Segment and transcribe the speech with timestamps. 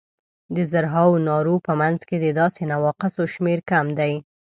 [0.55, 4.13] د زرهاوو نارو په منځ کې د داسې نواقصو شمېر کم دی.